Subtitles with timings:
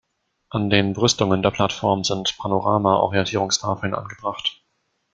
[0.49, 4.63] An den Brüstungen der Plattform sind Panorama-Orientierungstafeln angebracht.